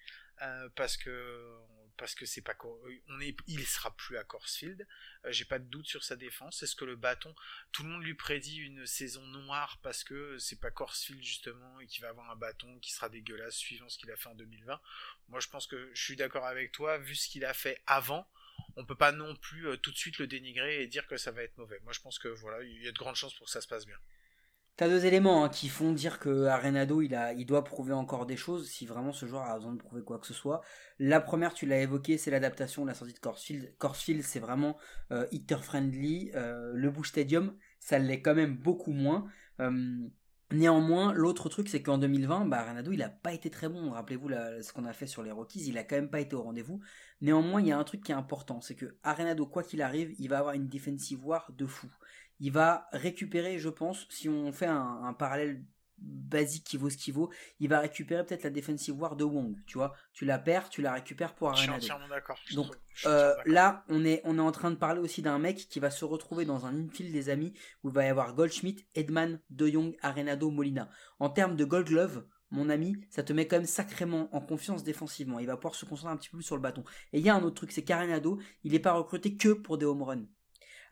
[0.43, 1.11] Euh, parce que
[1.97, 2.57] parce que c'est pas
[3.47, 4.87] il sera plus à Corsfield
[5.25, 7.35] Euh, j'ai pas de doute sur sa défense est-ce que le bâton
[7.73, 11.87] tout le monde lui prédit une saison noire parce que c'est pas Corsfield justement et
[11.87, 14.81] qu'il va avoir un bâton qui sera dégueulasse suivant ce qu'il a fait en 2020.
[15.29, 18.29] Moi je pense que je suis d'accord avec toi, vu ce qu'il a fait avant,
[18.77, 21.31] on peut pas non plus euh, tout de suite le dénigrer et dire que ça
[21.31, 21.81] va être mauvais.
[21.85, 23.69] Moi je pense que voilà, il y a de grandes chances pour que ça se
[23.69, 23.99] passe bien.
[24.77, 28.37] T'as deux éléments hein, qui font dire que Arenado il il doit prouver encore des
[28.37, 30.61] choses si vraiment ce joueur a besoin de prouver quoi que ce soit.
[30.99, 33.75] La première, tu l'as évoqué, c'est l'adaptation la sortie de Corsfield.
[33.79, 34.77] Corsfield, c'est vraiment
[35.13, 36.31] euh, hitter friendly.
[36.35, 39.27] Euh, le Bush Stadium, ça l'est quand même beaucoup moins.
[39.61, 39.97] Euh,
[40.53, 43.93] néanmoins, l'autre truc, c'est qu'en 2020, bah, Arenado, il a pas été très bon.
[43.93, 44.29] Rappelez-vous
[44.61, 46.81] ce qu'on a fait sur les Rockies, il a quand même pas été au rendez-vous.
[47.23, 50.15] Néanmoins, il y a un truc qui est important, c'est que Arenado, quoi qu'il arrive,
[50.19, 51.89] il va avoir une defensive war de fou
[52.41, 55.65] il va récupérer, je pense, si on fait un, un parallèle
[55.99, 59.57] basique qui vaut ce qu'il vaut, il va récupérer peut-être la defensive war de Wong,
[59.67, 59.95] tu vois.
[60.13, 61.85] Tu la perds, tu la récupères pour Je suis Arenado.
[61.85, 62.39] entièrement d'accord.
[62.55, 62.67] Donc,
[63.07, 65.91] Euh, là, on est, on est en train de parler aussi d'un mec qui va
[65.91, 69.69] se retrouver dans un infield des amis où il va y avoir Goldschmidt, Edman, De
[69.69, 70.91] Jong, Arenado, Molina.
[71.19, 74.85] En termes de Gold Glove, mon ami, ça te met quand même sacrément en confiance
[74.85, 75.39] défensivement.
[75.41, 76.85] Il va pouvoir se concentrer un petit peu plus sur le bâton.
[77.13, 79.79] Et il y a un autre truc, c'est qu'Arenado, il n'est pas recruté que pour
[79.79, 80.27] des home runs.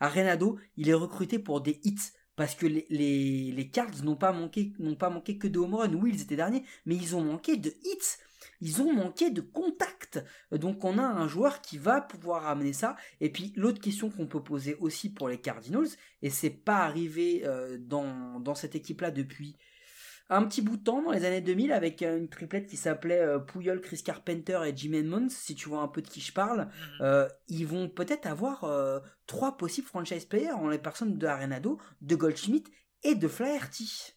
[0.01, 2.13] Arenado, il est recruté pour des hits.
[2.37, 4.73] Parce que les, Cards n'ont pas manqué,
[5.39, 5.95] que de home runs.
[5.95, 8.19] Oui, ils étaient derniers, mais ils ont manqué de hits.
[8.61, 10.23] Ils ont manqué de contact.
[10.51, 12.97] Donc on a un joueur qui va pouvoir amener ça.
[13.21, 15.89] Et puis l'autre question qu'on peut poser aussi pour les Cardinals,
[16.23, 19.57] et c'est pas arrivé euh, dans, dans cette équipe-là depuis
[20.31, 23.21] un petit bout de temps, dans les années 2000, avec euh, une triplette qui s'appelait
[23.21, 26.33] euh, Puyol, Chris Carpenter et Jim Edmonds, si tu vois un peu de qui je
[26.33, 26.99] parle, Mhm.
[27.03, 31.81] euh, ils vont peut-être avoir euh, trois possibles franchise players en les personnes de Arenado,
[32.01, 32.71] de Goldschmidt
[33.03, 34.15] et de Flaherty.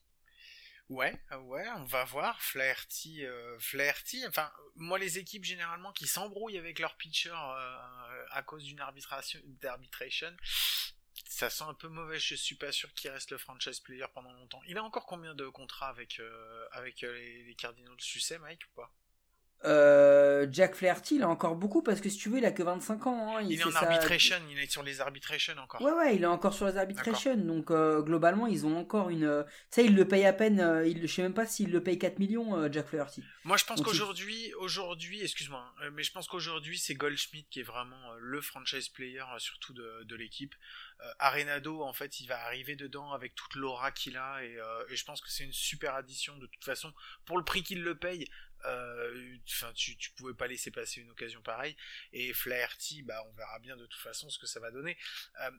[0.90, 2.42] Ouais, ouais, on va voir.
[2.42, 8.42] Flaherty, euh, Flaherty, enfin, moi, les équipes généralement qui s'embrouillent avec leur pitcher euh, à
[8.44, 10.32] cause d'une arbitration, d'arbitration,
[11.26, 12.20] ça sent un peu mauvais.
[12.20, 14.62] Je suis pas sûr qu'il reste le franchise player pendant longtemps.
[14.68, 17.14] Il a encore combien de contrats avec, euh, avec euh,
[17.46, 17.98] les, Cardinals?
[17.98, 18.94] Tu sais, Mike, ou pas?
[19.66, 22.62] Euh, Jack Flaherty, il a encore beaucoup parce que si tu veux, il a que
[22.64, 23.38] 25 ans.
[23.38, 25.82] hein, Il est en ça- arbitration, il est sur les arbitrations encore.
[25.82, 27.36] Ouais, ouais, il est encore sur les arbitrations.
[27.36, 29.24] Donc, euh, globalement, ils ont encore une.
[29.26, 30.60] euh, Tu sais, il le paye à peine.
[30.60, 33.24] euh, il, je sais même pas s'il le paye 4 millions, Jack Flaherty.
[33.46, 38.14] Moi, je pense qu'aujourd'hui, aujourd'hui, excuse-moi, mais je pense qu'aujourd'hui, c'est Goldschmidt qui est vraiment
[38.20, 40.54] le franchise player, surtout de, de l'équipe.
[41.20, 44.58] Arenado, en fait, il va arriver dedans avec toute l'aura qu'il a, et,
[44.90, 46.94] et je pense que c'est une super addition de toute façon.
[47.26, 48.28] Pour le prix qu'il le paye,
[48.66, 49.38] euh,
[49.76, 51.76] tu, pouvais pas laisser passer une occasion pareille.
[52.14, 54.98] Et Flaherty, bah, on verra bien de toute façon ce que ça va donner.
[55.42, 55.52] Euh,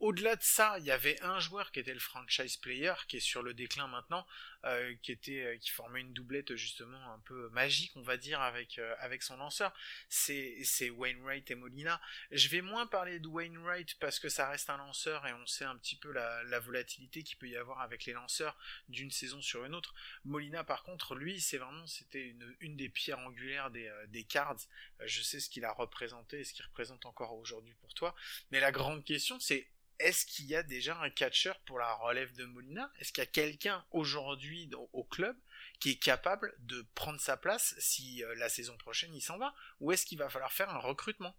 [0.00, 3.20] au-delà de ça, il y avait un joueur qui était le franchise player, qui est
[3.20, 4.26] sur le déclin maintenant,
[4.64, 8.94] euh, euh, qui formait une doublette justement un peu magique, on va dire, avec euh,
[9.20, 9.72] son lanceur.
[10.08, 12.00] C'est c'est Wainwright et Molina.
[12.30, 15.64] Je vais moins parler de Wainwright parce que ça reste un lanceur et on sait
[15.64, 18.56] un petit peu la, la volatilité qu'il peut y avoir avec les lanceurs
[18.88, 19.94] d'une saison sur une autre.
[20.24, 24.60] Molina, par contre, lui, c'est vraiment c'était une, des pierres angulaires des des Cards.
[25.04, 28.14] Je sais ce qu'il a représenté et ce qu'il représente encore aujourd'hui pour toi.
[28.50, 32.34] Mais la grande question, c'est est-ce qu'il y a déjà un catcher pour la relève
[32.34, 32.90] de Molina?
[32.98, 35.36] Est-ce qu'il y a quelqu'un aujourd'hui au club
[35.80, 39.54] qui est capable de prendre sa place si euh, la saison prochaine il s'en va?
[39.80, 41.34] Ou est-ce qu'il va falloir faire un recrutement?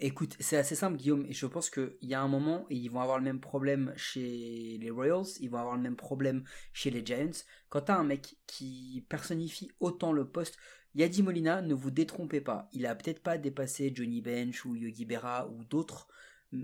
[0.00, 3.00] Écoute, c'est assez simple, Guillaume, et je pense qu'il y a un moment, ils vont
[3.00, 7.04] avoir le même problème chez les Royals, ils vont avoir le même problème chez les
[7.04, 7.42] Giants.
[7.68, 10.56] Quand t'as un mec qui personnifie autant le poste,
[10.94, 15.04] Yadi Molina, ne vous détrompez pas, il a peut-être pas dépassé Johnny Bench ou Yogi
[15.04, 16.06] Berra ou d'autres,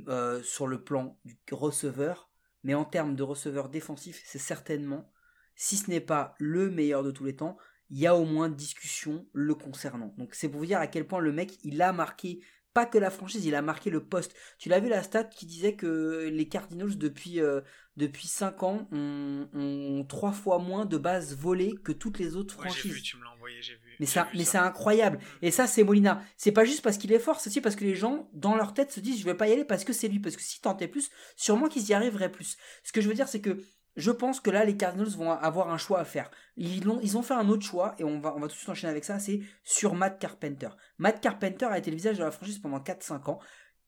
[0.09, 2.31] euh, sur le plan du receveur,
[2.63, 5.11] mais en termes de receveur défensif, c'est certainement,
[5.55, 7.57] si ce n'est pas le meilleur de tous les temps,
[7.91, 10.15] il y a au moins discussion le concernant.
[10.19, 12.41] Donc c'est pour vous dire à quel point le mec, il a marqué
[12.73, 14.35] pas que la franchise, il a marqué le poste.
[14.59, 17.61] Tu l'as vu la stat qui disait que les Cardinals depuis euh,
[17.97, 22.59] depuis 5 ans ont, ont trois fois moins de bases volées que toutes les autres
[22.59, 22.93] Ouais, j'ai franchises.
[22.95, 23.84] vu, tu me l'as envoyé, j'ai vu.
[24.01, 25.19] Mais ça, mais c'est incroyable.
[25.43, 26.23] Et ça, c'est Molina.
[26.37, 28.75] C'est pas juste parce qu'il est fort, c'est aussi parce que les gens, dans leur
[28.75, 30.21] tête, se disent, je vais pas y aller parce que c'est lui.
[30.21, 32.57] Parce que s'il tentait plus, sûrement qu'ils y arriveraient plus.
[32.83, 33.59] Ce que je veux dire, c'est que
[33.97, 36.31] je pense que là, les Cardinals vont avoir un choix à faire.
[36.57, 38.59] Ils ont, ils ont fait un autre choix, et on va, on va tout de
[38.59, 40.69] suite enchaîner avec ça, c'est sur Matt Carpenter.
[40.99, 43.39] Matt Carpenter a été le visage de la franchise pendant 4-5 ans.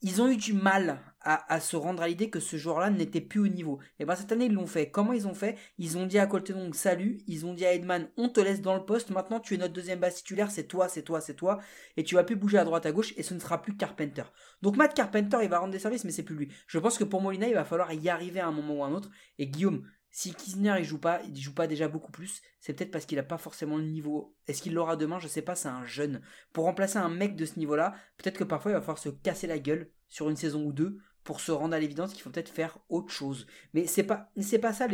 [0.03, 3.41] Ils ont eu du mal à, se rendre à l'idée que ce joueur-là n'était plus
[3.41, 3.81] au niveau.
[3.99, 4.91] Et ben cette année, ils l'ont fait.
[4.91, 5.59] Comment ils ont fait?
[5.77, 7.19] Ils ont dit à Colton salut.
[7.27, 9.11] Ils ont dit à Edman, on te laisse dans le poste.
[9.11, 10.53] Maintenant, tu es notre deuxième base titulaire.
[10.53, 11.59] C'est toi, c'est toi, c'est toi.
[11.97, 13.13] Et tu vas plus bouger à droite, à gauche.
[13.17, 14.23] Et ce ne sera plus Carpenter.
[14.63, 16.49] Donc Matt Carpenter, il va rendre des services, mais c'est plus lui.
[16.69, 18.87] Je pense que pour Molina, il va falloir y arriver à un moment ou à
[18.87, 19.11] un autre.
[19.39, 19.83] Et Guillaume,
[20.17, 23.19] si Kisner il joue pas, il joue pas déjà beaucoup plus, c'est peut-être parce qu'il
[23.19, 24.35] a pas forcément le niveau.
[24.47, 25.19] Est-ce qu'il l'aura demain?
[25.19, 26.23] Je sais pas, c'est un jeune.
[26.55, 29.47] Pour remplacer un mec de ce niveau-là, peut-être que parfois il va falloir se casser
[29.47, 32.49] la gueule sur une saison ou deux pour se rendre à l'évidence qu'il faut peut-être
[32.49, 33.47] faire autre chose.
[33.75, 34.89] Mais c'est pas pas ça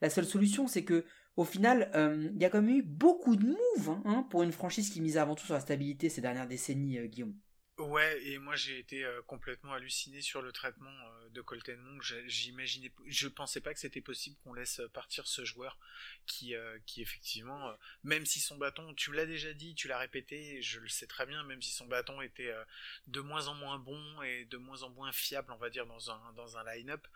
[0.00, 3.34] la seule solution, c'est que au final, euh, il y a quand même eu beaucoup
[3.34, 6.46] de moves hein, pour une franchise qui mise avant tout sur la stabilité ces dernières
[6.46, 7.34] décennies, euh, Guillaume.
[7.78, 11.78] Ouais, et moi j'ai été euh, complètement halluciné sur le traitement euh, de Colton.
[12.02, 15.78] J'ai- J'imaginais, je pensais pas que c'était possible qu'on laisse euh, partir ce joueur
[16.26, 16.54] qui,
[16.86, 20.88] qui effectivement, même si son bâton, tu l'as déjà dit, tu l'as répété, je le
[20.88, 22.52] sais très bien, même si son bâton était
[23.06, 26.10] de moins en moins bon et de moins en moins fiable, on va dire dans
[26.10, 27.06] un dans un line-up,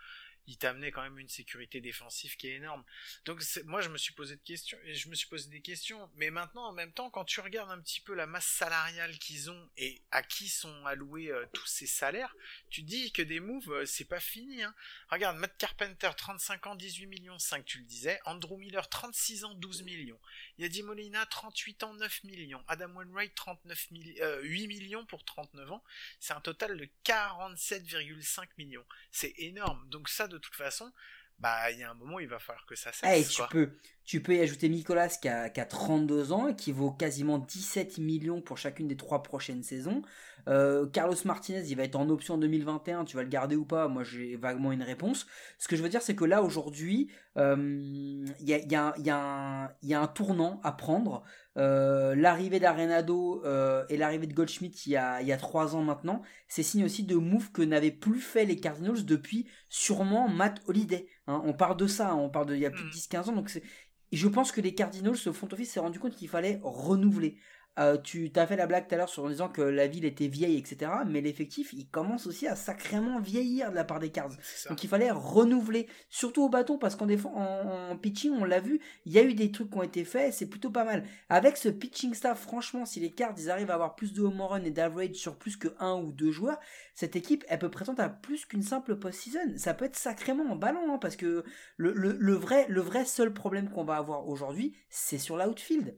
[0.46, 2.84] il t'amenait quand même une sécurité défensive qui est énorme.
[3.24, 6.10] Donc moi je me suis posé questions et je me suis posé des questions.
[6.16, 9.50] Mais maintenant en même temps quand tu regardes un petit peu la masse salariale qu'ils
[9.50, 12.34] ont et à qui sont alloués euh, tous ces salaires,
[12.70, 14.62] tu dis que des moves euh, c'est pas fini.
[14.62, 14.74] Hein.
[15.08, 19.54] Regarde Matt Carpenter 35 ans 18 millions 5 tu le disais, Andrew Miller 36 ans
[19.54, 20.20] 12 millions,
[20.58, 25.72] Yadi Molina 38 ans 9 millions, Adam Wainwright 39 milli- euh, 8 millions pour 39
[25.72, 25.82] ans,
[26.20, 28.84] c'est un total de 47,5 millions.
[29.10, 29.88] C'est énorme.
[29.88, 30.92] Donc ça, de toute façon,
[31.38, 33.30] bah il y a un moment, il va falloir que ça Eh, cesse.
[33.30, 33.48] tu quoi.
[33.48, 33.76] peux,
[34.12, 37.38] tu peux y ajouter Nicolas qui a, qui a 32 ans et qui vaut quasiment
[37.38, 40.02] 17 millions pour chacune des trois prochaines saisons.
[40.50, 43.06] Euh, Carlos Martinez, il va être en option en 2021.
[43.06, 43.88] Tu vas le garder ou pas?
[43.88, 45.26] Moi, j'ai vaguement une réponse.
[45.58, 47.56] Ce que je veux dire, c'est que là, aujourd'hui, euh,
[48.38, 51.22] il y, a, il y, a, un- y, y a tournant à prendre.
[51.56, 55.74] Euh, l'arrivée d'Arenado euh, et l'arrivée de Goldschmidt il y a, il y a trois
[55.76, 60.28] ans maintenant, c'est signe aussi de move que n'avaient plus fait les Cardinals depuis sûrement
[60.28, 61.06] Matt Holiday.
[61.26, 61.42] hein.
[61.44, 62.90] on parle de ça, hein, on parle de il y a plus de Mm.
[62.90, 63.50] 10-15 ans, donc
[64.12, 67.38] et je pense que les Cardinals, ce front office s'est rendu compte qu'il fallait renouveler.
[67.78, 70.04] Euh, tu t'as fait la blague tout à l'heure sur en disant que la ville
[70.04, 70.90] était vieille, etc.
[71.06, 74.32] Mais l'effectif, il commence aussi à sacrément vieillir de la part des Cards.
[74.68, 78.60] Donc il fallait renouveler, surtout au bâton, parce qu'en défend, en, en pitching, on l'a
[78.60, 81.04] vu, il y a eu des trucs qui ont été faits, c'est plutôt pas mal.
[81.30, 84.40] Avec ce pitching staff, franchement, si les Cards ils arrivent à avoir plus de home
[84.42, 86.58] run et d'average sur plus que un ou deux joueurs,
[86.94, 89.56] cette équipe, elle peut prétendre à plus qu'une simple post-season.
[89.56, 91.42] Ça peut être sacrément emballant, hein, parce que
[91.78, 95.96] le, le, le vrai, le vrai seul problème qu'on va avoir aujourd'hui, c'est sur l'outfield.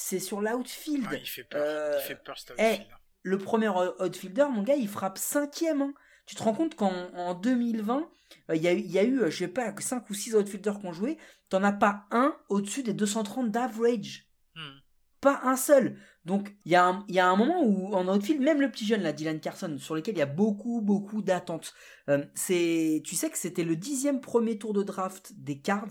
[0.00, 1.04] C'est sur l'outfield.
[1.10, 1.60] Ah, il fait peur.
[1.60, 2.86] Euh, il fait peur, cet eh, outfield.
[3.22, 5.82] le premier outfielder, mon gars, il frappe cinquième.
[5.82, 5.92] hein.
[6.24, 8.08] Tu te rends compte qu'en en 2020,
[8.50, 10.14] euh, il y, a eu- il y a eu, euh, je sais pas, 5 ou
[10.14, 11.18] 6 outfielders qui ont joué.
[11.48, 14.28] T'en as pas un au-dessus des 230 d'average.
[14.54, 14.78] Hmm.
[15.20, 15.98] Pas un seul.
[16.24, 18.70] Donc, il y, a un- il y a un moment où, en outfield, même le
[18.70, 21.74] petit jeune, là, Dylan Carson, sur lequel il y a beaucoup, beaucoup d'attentes.
[22.08, 25.88] Euh, c'est, tu sais que c'était le dixième premier tour de draft des Cards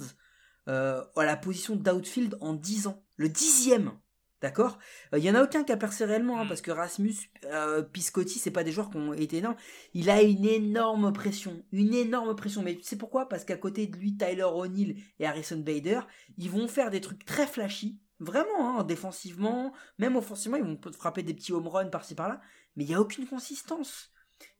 [0.69, 3.03] euh, à la position d'outfield en 10 ans.
[3.17, 3.91] Le dixième
[4.39, 4.77] D'accord?
[5.13, 6.47] Euh, Il y en a aucun qui a percé réellement, hein, Mm.
[6.47, 9.55] parce que Rasmus, euh, Piscotti, c'est pas des joueurs qui ont été énormes.
[9.95, 12.61] Il a une énorme pression, une énorme pression.
[12.61, 13.27] Mais tu sais pourquoi?
[13.29, 16.01] Parce qu'à côté de lui, Tyler O'Neill et Harrison Bader,
[16.37, 21.23] ils vont faire des trucs très flashy, vraiment, hein, défensivement, même offensivement, ils vont frapper
[21.23, 22.39] des petits home runs par-ci par-là,
[22.75, 24.11] mais il y a aucune consistance.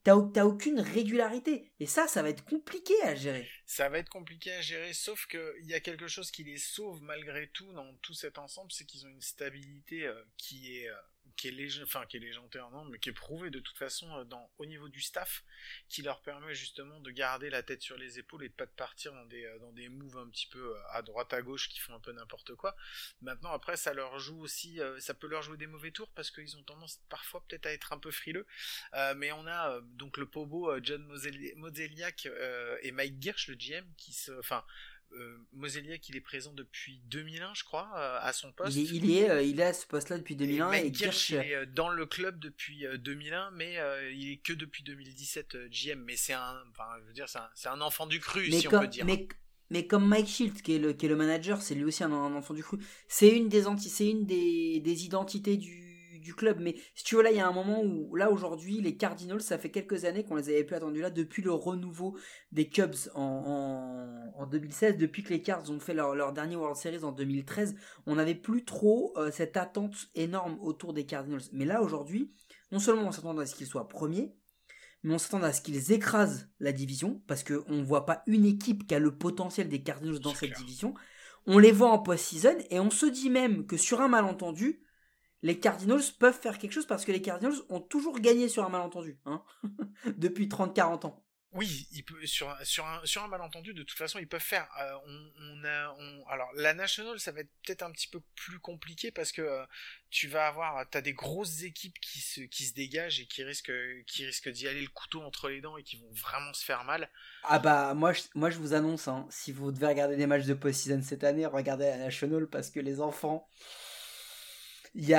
[0.04, 1.72] T'as au- t'as aucune régularité.
[1.80, 3.48] Et ça, ça va être compliqué à gérer.
[3.66, 6.58] Ça va être compliqué à gérer, sauf que il y a quelque chose qui les
[6.58, 10.90] sauve malgré tout dans tout cet ensemble, c'est qu'ils ont une stabilité euh, qui est
[10.90, 10.96] euh,
[11.38, 14.14] qui est lég- enfin qui est légendaire non, mais qui est prouvée de toute façon
[14.18, 15.44] euh, dans au niveau du staff,
[15.88, 18.72] qui leur permet justement de garder la tête sur les épaules et de pas de
[18.72, 21.70] partir dans des euh, dans des moves un petit peu euh, à droite à gauche
[21.70, 22.76] qui font un peu n'importe quoi.
[23.22, 26.58] Maintenant après ça leur joue aussi, ça peut leur jouer des mauvais tours parce qu'ils
[26.58, 28.46] ont tendance parfois peut-être à être un peu frileux.
[29.16, 31.04] Mais on a donc le Pobo John
[31.56, 32.28] Mozeliak
[32.82, 34.64] et Mike Girsch, le GM, qui se, enfin,
[35.14, 38.76] euh, Moseliak, il est présent depuis 2001, je crois, euh, à son poste.
[38.76, 41.28] Il, est, il, est, euh, il est à ce poste-là depuis 2001 et, Mike Kirsch.
[41.28, 43.78] Kirsch, il est euh, dans le club depuis euh, 2001, mais
[44.14, 46.04] il est que depuis 2017 euh, GM.
[46.06, 48.72] Mais c'est un, enfin, je veux dire, c'est un, enfant du cru, mais, si on
[48.72, 49.06] comme, peut dire.
[49.06, 49.28] mais,
[49.70, 52.12] mais comme Mike Shields, qui est le, qui est le manager, c'est lui aussi un,
[52.12, 52.78] un enfant du cru.
[53.08, 55.87] C'est une des anti, c'est une des, des identités du,
[56.28, 56.60] du club.
[56.60, 59.42] Mais si tu veux, là, il y a un moment où, là, aujourd'hui, les Cardinals,
[59.42, 62.18] ça fait quelques années qu'on les avait plus attendus là, depuis le renouveau
[62.52, 66.58] des Cubs en, en, en 2016, depuis que les Cards ont fait leur, leur dernier
[66.58, 71.44] World Series en 2013, on n'avait plus trop euh, cette attente énorme autour des Cardinals.
[71.54, 72.34] Mais là, aujourd'hui,
[72.74, 74.36] non seulement on s'attend à ce qu'ils soient premiers,
[75.04, 78.46] mais on s'attend à ce qu'ils écrasent la division, parce qu'on ne voit pas une
[78.46, 80.60] équipe qui a le potentiel des Cardinals dans cette clair.
[80.60, 80.94] division.
[81.46, 84.82] On les voit en post-season, et on se dit même que sur un malentendu,
[85.42, 88.70] les Cardinals peuvent faire quelque chose parce que les Cardinals ont toujours gagné sur un
[88.70, 89.44] malentendu, hein,
[90.18, 91.24] depuis 30-40 ans.
[91.54, 94.42] Oui, il peut, sur, un- sur, un, sur un malentendu, de toute façon, ils peuvent
[94.42, 94.68] faire.
[94.82, 98.20] Euh, on, on a, on, alors, la National, ça va être peut-être un petit peu
[98.36, 99.66] plus compliqué parce que euh,
[100.10, 103.72] tu vas avoir, t'as des grosses équipes qui se, qui se dégagent et qui risquent,
[104.06, 106.84] qui risquent d'y aller le couteau entre les dents et qui vont vraiment se faire
[106.84, 107.10] mal.
[107.44, 110.46] Ah bah moi je, moi je vous annonce, hein, si vous devez regarder des matchs
[110.46, 113.48] de post-season cette année, regardez la National parce que les enfants,
[115.00, 115.14] il y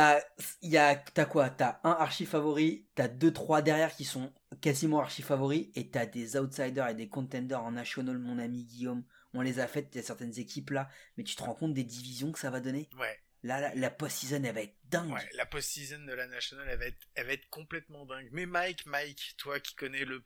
[0.76, 1.50] a, t'as quoi?
[1.50, 6.04] T'as un archi favori, t'as deux trois derrière qui sont quasiment archi favoris et t'as
[6.04, 9.04] des outsiders et des contenders en National, mon ami Guillaume.
[9.34, 11.74] On les a faites, il y a certaines équipes là, mais tu te rends compte
[11.74, 12.88] des divisions que ça va donner?
[12.98, 15.12] Ouais, La, la post-season elle va être dingue.
[15.12, 18.28] ouais, la post-season de la National, elle va être, va être complètement dingue.
[18.32, 20.22] Mais Mike, Mike, toi qui connais le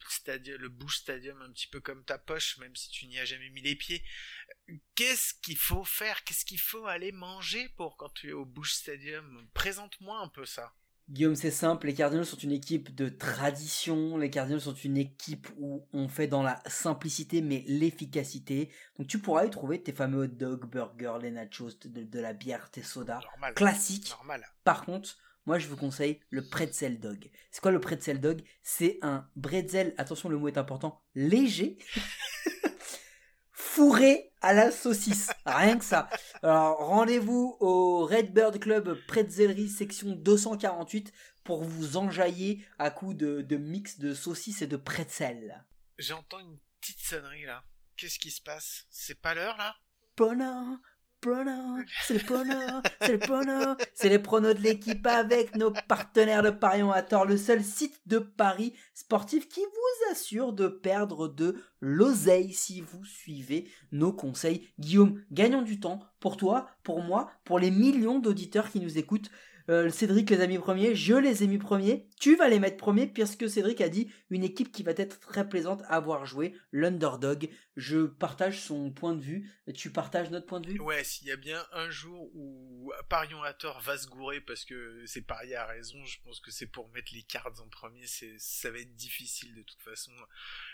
[0.59, 3.51] le Bush Stadium un petit peu comme ta poche, même si tu n'y as jamais
[3.51, 4.03] mis les pieds,
[4.95, 6.25] qu'est-ce qu'il faut faire?
[6.25, 9.49] Qu'est-ce qu'il faut aller manger pour quand tu es au Bush Stadium?
[9.53, 10.75] Présente-moi un peu ça.
[11.11, 15.49] Guillaume, c'est simple, les Cardinals sont une équipe de tradition, les Cardinals sont une équipe
[15.59, 18.71] où on fait dans la simplicité mais l'efficacité.
[18.99, 22.33] Donc tu pourras y trouver tes fameux hot dogs, burgers, les nachos, de, de la
[22.33, 23.21] bière, tes sodas.
[23.33, 23.55] Normal.
[23.55, 24.11] Classique.
[24.11, 24.47] Normal.
[24.65, 27.31] Par contre, moi je vous conseille le pretzel dog.
[27.51, 28.43] C'est quoi le pretzel dog?
[28.63, 31.79] C'est un bretzel, attention le mot est important, léger,
[33.51, 35.31] fourré à la saucisse.
[35.47, 36.09] Rien que ça.
[36.43, 41.13] Alors rendez-vous au Redbird Club Pretzellerie section 248
[41.45, 45.65] pour vous enjailler à coups de, de mix de saucisses et de pretzel.
[45.99, 47.65] J'entends une petite sonnerie là.
[47.97, 48.87] Qu'est-ce qui se passe?
[48.91, 49.77] C'est pas l'heure là?
[50.17, 50.79] Bonheur,
[51.23, 56.43] bonheur, c'est le bonheur, c'est le bonheur, c'est les pronos de l'équipe avec nos partenaires
[56.43, 61.29] de Parion à tort, le seul site de paris sportif qui vous assure de perdre
[61.29, 64.69] de l'oseille si vous suivez nos conseils.
[64.79, 69.31] Guillaume, gagnons du temps pour toi, pour moi, pour les millions d'auditeurs qui nous écoutent.
[69.69, 72.77] Euh, Cédric les a mis premiers, je les ai mis premiers, tu vas les mettre
[72.77, 76.55] premiers puisque Cédric a dit une équipe qui va être très plaisante à voir jouer,
[76.73, 77.49] l'underdog.
[77.77, 80.81] Je partage son point de vue, tu partages notre point de vue?
[80.81, 84.65] Ouais, s'il y a bien un jour où Parion à tort va se gourer parce
[84.65, 88.07] que c'est parier à raison, je pense que c'est pour mettre les cartes en premier,
[88.07, 90.13] c'est ça va être difficile de toute façon.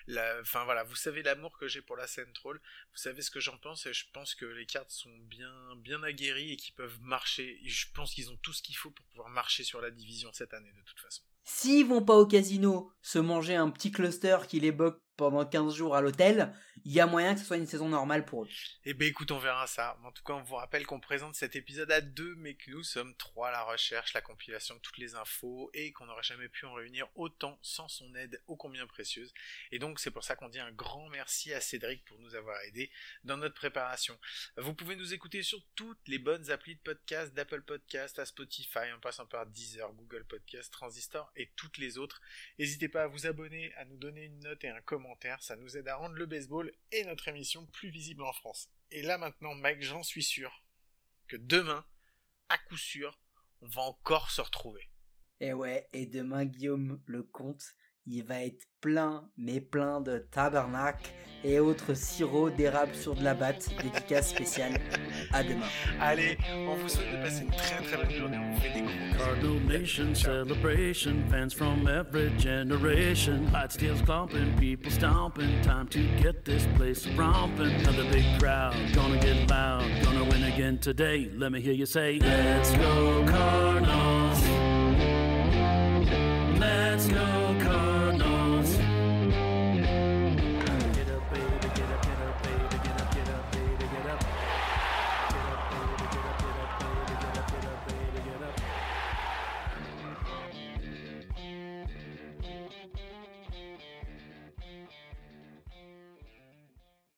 [0.06, 2.54] La, enfin voilà, vous savez l'amour que j'ai pour la Central,
[2.92, 6.02] vous savez ce que j'en pense et je pense que les cartes sont bien bien
[6.02, 7.60] aguerries et qu'ils peuvent marcher.
[7.64, 10.72] Je pense qu'ils ont tout ce qu'il pour pouvoir marcher sur la division cette année
[10.72, 11.22] de toute façon.
[11.44, 15.74] S'ils vont pas au casino se manger un petit cluster qui les boque pendant 15
[15.74, 16.54] jours à l'hôtel,
[16.84, 18.48] il y a moyen que ce soit une saison normale pour eux.
[18.84, 19.98] Eh ben écoute, on verra ça.
[20.04, 22.84] En tout cas, on vous rappelle qu'on présente cet épisode à deux, mais que nous
[22.84, 26.48] sommes trois à la recherche, la compilation de toutes les infos, et qu'on n'aurait jamais
[26.48, 29.34] pu en réunir autant sans son aide ô combien précieuse.
[29.72, 32.56] Et donc c'est pour ça qu'on dit un grand merci à Cédric pour nous avoir
[32.62, 32.90] aidés
[33.24, 34.16] dans notre préparation.
[34.56, 38.92] Vous pouvez nous écouter sur toutes les bonnes applis de podcast, d'Apple Podcast, à Spotify,
[38.94, 42.20] en passant par Deezer, Google Podcast, Transistor et toutes les autres.
[42.60, 45.07] N'hésitez pas à vous abonner, à nous donner une note et un commentaire,
[45.40, 48.70] ça nous aide à rendre le baseball et notre émission plus visible en France.
[48.90, 50.64] Et là maintenant, Mike, j'en suis sûr
[51.26, 51.84] que demain,
[52.48, 53.18] à coup sûr,
[53.60, 54.88] on va encore se retrouver.
[55.40, 57.64] Et ouais, et demain Guillaume le compte,
[58.10, 61.10] il va être plein, mais plein de tabernacle
[61.44, 64.80] et autres sirops d'érable sur de la batte, dédicace spéciale.
[65.32, 65.66] À demain.
[66.00, 68.80] Allez, on vous souhaite de passer une très très bonne journée, on vous fait des
[68.80, 68.92] gros.
[69.18, 73.50] Cardinal Nation celebration, fans from every generation.
[73.52, 75.60] Light steels clomping, people stomping.
[75.62, 77.72] Time to get this place romping.
[77.82, 81.30] Another big crowd, gonna get loud, gonna win again today.
[81.36, 84.07] Let me hear you say, Let's go Cardinals.